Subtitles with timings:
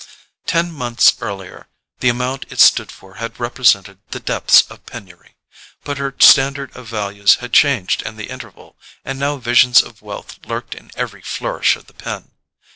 [0.47, 1.67] Ten months earlier
[1.99, 5.35] the amount it stood for had represented the depths of penury;
[5.83, 8.75] but her standard of values had changed in the interval,
[9.05, 12.31] and now visions of wealth lurked in every flourish of the pen.